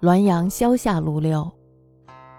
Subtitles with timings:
[0.00, 1.50] 滦阳萧下卢六，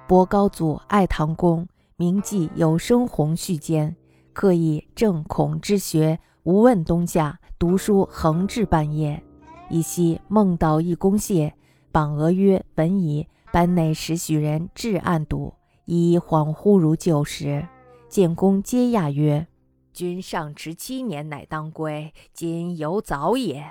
[0.08, 3.93] 博高祖爱唐公，名记有生弘序间，
[4.31, 9.21] 刻以正孔之学，无问冬夏，读书恒至半夜。
[9.69, 11.53] 以夕梦到一公谢，
[11.92, 15.53] 榜额曰：“本矣。”班内十许人至暗读，
[15.83, 17.67] 已恍惚如旧时。
[18.07, 19.45] 建公皆讶曰
[19.91, 23.70] ：“君上持七年，乃当归，今犹早也。”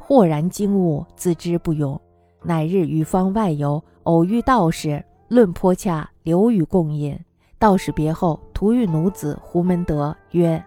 [0.00, 2.00] 豁然惊悟，自知不勇。
[2.44, 7.18] 乃日与方外游，偶遇道士，论颇洽，留与共饮。
[7.58, 10.62] 道士别后，徒遇奴子胡门德曰：“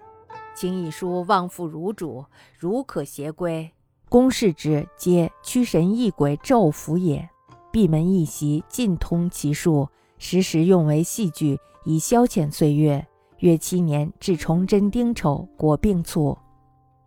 [0.55, 2.25] 请一书望父如主，
[2.57, 3.69] 如可携归。”
[4.09, 7.29] 公视之，皆驱神异鬼咒符也。
[7.71, 13.05] 闭门一席，尽通其术，时时用为戏剧，以消遣岁月。
[13.39, 16.35] 约七年，至崇祯丁丑，果病卒。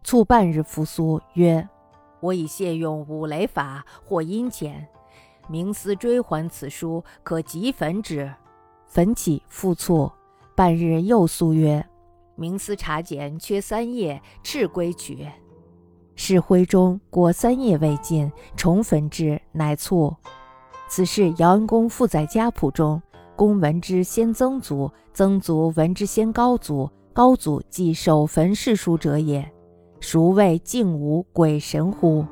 [0.05, 1.69] 卒半日复苏，曰。
[2.21, 4.87] 我已谢用五雷法，或阴钱，
[5.49, 8.33] 明思追还此书，可即焚之。
[8.87, 10.11] 焚起复卒。
[10.55, 11.87] 半日又诉曰
[12.37, 15.27] ：“明思查检缺三页，敕归取。”
[16.17, 20.15] 是徽中过三页未尽，重焚之，乃卒。
[20.87, 23.01] 此事姚恩公附在家谱中。
[23.37, 29.51] 公闻之先曾祖，曾祖闻之先高祖，高祖即首焚世书者也。
[30.01, 32.25] 孰谓静无鬼神乎？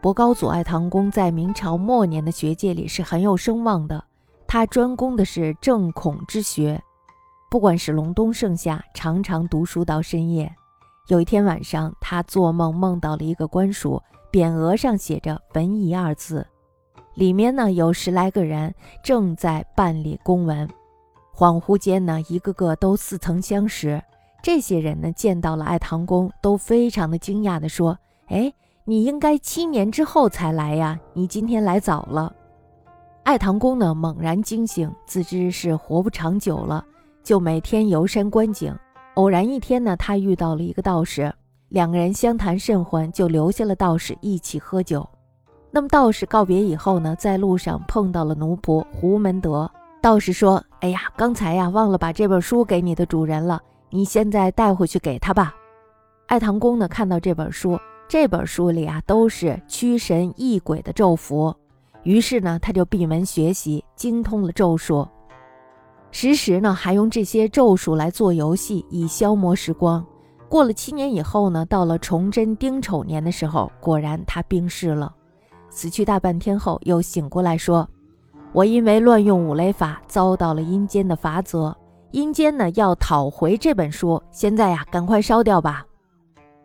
[0.00, 4.02] 博高祖爱唐公在明朝末年的学界里是很有声望的，
[4.46, 6.80] 他专攻的是正孔之学，
[7.50, 10.50] 不管是隆冬盛夏，常常读书到深夜。
[11.08, 16.46] 有一天晚上，他做梦梦到了一个官署，匾额上写着“文仪”二字，
[17.14, 20.68] 里面呢有十来个人正在办理公文。
[21.34, 24.00] 恍惚间呢，一个个都似曾相识。
[24.42, 28.52] 这些人呢，见到了爱唐公，都非常的惊讶的说：“哎，
[28.84, 32.34] 你应该七年之后才来呀，你今天来早了。”
[33.22, 36.84] 爱唐公呢，猛然惊醒，自知是活不长久了，
[37.22, 38.76] 就每天游山观景。
[39.14, 41.32] 偶然一天呢，他遇到了一个道士，
[41.68, 45.08] 两个人相谈甚欢，就留下了道士一起喝酒。
[45.70, 49.70] 那么道士告别以后呢，在路上碰到了奴仆胡门德。
[50.00, 53.62] 道士说：“哎呀，刚才呀，忘了把这本书给你的主人了。”
[53.94, 55.54] 你现在带回去给他吧。
[56.26, 61.54] 爱唐公呢，看到这本书，这本书里啊都是驱神役鬼的咒符，
[62.02, 65.06] 于是呢，他就闭门学习，精通了咒术，
[66.10, 70.02] 时时呢还用这些咒术来做游戏，以消磨时光。
[70.48, 75.14] 过了七年以后呢，到了崇祯丁丑年的时候，果然他病逝了。
[75.68, 77.86] 死去大半天后，又醒过来说
[78.52, 81.76] ：“我因为乱用五雷法，遭到了阴间的罚则。”
[82.12, 85.86] 阴间呢要讨回这本书，现在呀赶快烧掉吧。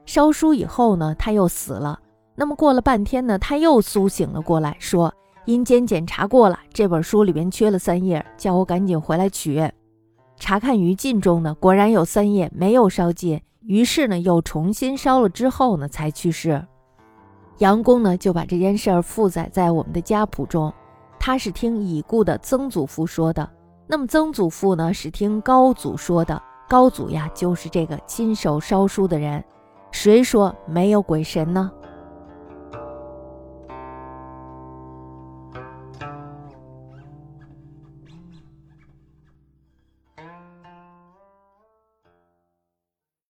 [0.05, 1.97] 烧书以后呢，他又死了。
[2.35, 5.13] 那么过了半天呢，他又苏醒了过来，说
[5.45, 9.65] 阴间检查过了，这本书里边缺了三页，叫我赶紧回来取。
[10.35, 16.61] 查看于禁中呢，果然有三页没有烧尽，于是呢又重新烧了之后呢才去世。
[17.59, 20.71] 杨公呢就把这件事儿附载在我们的家谱中，
[21.17, 23.49] 他是听已故的曾祖父说的。
[23.89, 29.41] 那么曾祖父呢是听高祖说的，高祖呀就是这个亲手烧书的人，
[29.91, 31.71] 谁说没有鬼神呢？